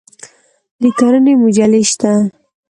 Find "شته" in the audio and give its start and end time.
1.91-2.11